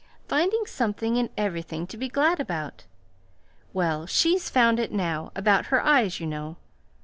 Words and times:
Finding 0.27 0.65
something 0.65 1.15
in 1.15 1.29
everything 1.37 1.85
to 1.85 1.95
be 1.95 2.09
glad 2.09 2.39
about. 2.39 2.85
Well, 3.71 4.07
she's 4.07 4.49
found 4.49 4.79
it 4.79 4.91
now 4.91 5.31
about 5.35 5.67
her 5.67 5.79
eyes, 5.79 6.19
you 6.19 6.25
know. 6.25 6.55